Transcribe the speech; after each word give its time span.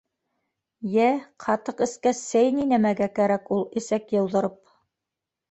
—Йә, 0.93 1.03
ҡатыҡ 1.45 1.83
эскәс, 1.87 2.23
сәй 2.31 2.49
ни 2.57 2.67
нәмәгә 2.73 3.09
кәрәк 3.21 3.53
ул, 3.59 3.63
эсәк 3.83 4.19
йыуҙырып. 4.19 4.59